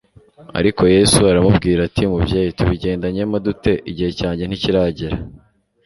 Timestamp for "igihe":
3.91-4.11